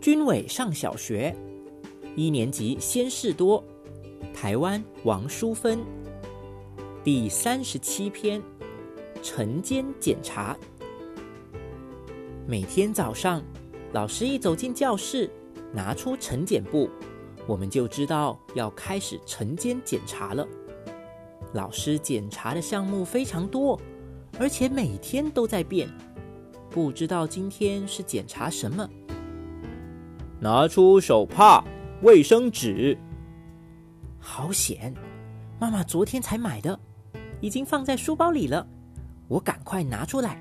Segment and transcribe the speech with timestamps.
[0.00, 1.34] 军伟上小学，
[2.14, 3.62] 一年级先事多，
[4.32, 5.80] 台湾王淑芬，
[7.02, 8.40] 第三十七篇
[9.20, 10.56] 晨间检查。
[12.46, 13.42] 每天早上，
[13.92, 15.28] 老师一走进教室，
[15.72, 16.88] 拿出晨检簿，
[17.48, 20.46] 我们就知道要开始晨间检查了。
[21.54, 23.78] 老师检查的项目非常多，
[24.38, 25.88] 而且每天都在变，
[26.70, 28.88] 不知道今天是检查什么。
[30.40, 31.64] 拿出手帕、
[32.02, 32.96] 卫生纸。
[34.20, 34.94] 好险！
[35.58, 36.78] 妈妈昨天才买的，
[37.40, 38.64] 已经放在书包里了。
[39.26, 40.40] 我赶快拿出来。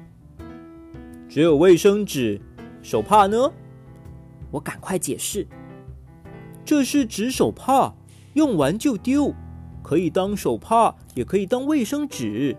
[1.27, 2.39] 只有卫生纸，
[2.83, 3.51] 手帕呢？
[4.51, 5.47] 我赶快解释。
[6.63, 7.91] 这是纸手帕，
[8.33, 9.33] 用完就丢，
[9.81, 12.55] 可以当手帕，也可以当卫生纸。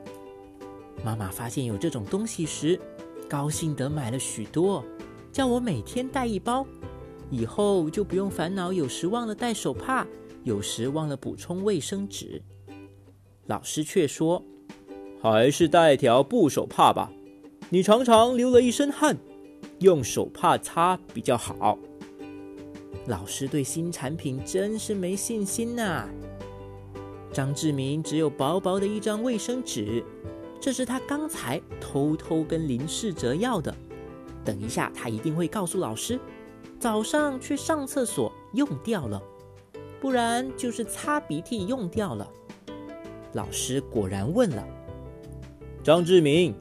[1.04, 2.80] 妈妈发现有这种东西时，
[3.28, 4.84] 高兴得买了许多，
[5.30, 6.66] 叫我每天带一包。
[7.30, 10.06] 以后就不用烦恼，有时忘了带手帕，
[10.44, 12.42] 有时忘了补充卫生纸。
[13.46, 14.42] 老师却说
[15.20, 17.12] ：“还是带条布手帕吧，
[17.70, 19.16] 你常常流了一身汗，
[19.80, 21.78] 用手帕擦比较好。”
[23.06, 26.08] 老师对新产品真是没信心呐。
[27.32, 30.02] 张志明只有薄薄的一张卫生纸，
[30.60, 33.74] 这是他刚才偷偷跟林世哲要的。
[34.44, 36.18] 等一下，他一定会告诉老师。
[36.78, 39.22] 早上去上厕所用掉了，
[40.00, 42.28] 不然就是擦鼻涕用掉了。
[43.32, 44.66] 老师果然问了
[45.84, 46.54] ：“张志明，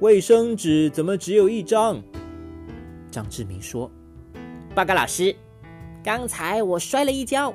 [0.00, 2.02] 卫生纸怎么只有一张？”
[3.10, 3.90] 张志明说
[4.74, 5.34] ：“报告老师，
[6.02, 7.52] 刚才我摔了一跤，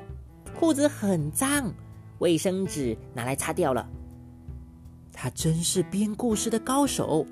[0.58, 1.72] 裤子很脏，
[2.18, 3.88] 卫生纸拿来擦掉了。”
[5.12, 7.26] 他真是编故事的高手，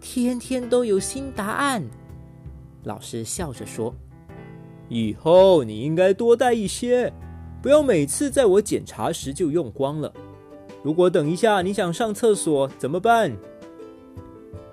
[0.00, 1.82] 天天都有新答案。
[2.84, 3.94] 老师笑着说。
[4.88, 7.12] 以后你应该多带一些，
[7.62, 10.12] 不要每次在我检查时就用光了。
[10.82, 13.34] 如果等一下你想上厕所怎么办？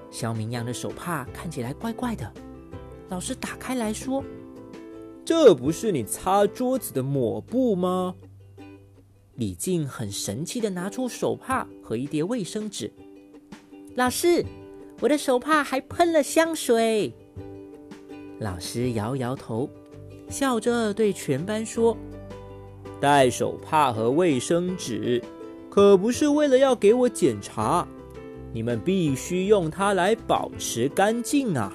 [0.09, 2.29] 肖明阳的手帕看起来怪怪的，
[3.07, 4.21] 老师打开来说
[5.23, 8.13] ：“这不是你擦桌子的抹布吗？”
[9.35, 12.91] 李静很神气的拿出手帕和一叠卫生纸。
[13.95, 14.45] 老师，
[14.99, 17.13] 我的手帕还喷了香水。
[18.41, 19.69] 老师摇摇头。
[20.29, 21.95] 笑着对全班说
[22.99, 25.21] ：“带手帕和卫生纸，
[25.69, 27.85] 可不是为了要给我检查，
[28.53, 31.71] 你们必须用它来保持干净啊。”